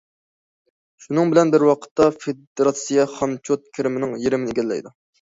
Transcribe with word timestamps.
شۇنىڭ 1.05 1.33
بىلەن 1.35 1.53
بىر 1.57 1.67
ۋاقىتتا 1.71 2.09
فېدېراتسىيە 2.17 3.09
خامچوت 3.15 3.71
كىرىمىنىڭ 3.81 4.21
يېرىمىنى 4.27 4.61
ئىگىلەيدۇ. 4.61 5.01